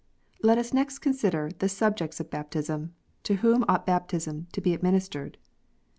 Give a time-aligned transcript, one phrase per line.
[0.41, 2.95] Let us next consider the subjects of baptism.
[3.21, 5.37] To whom ought baptism to be administered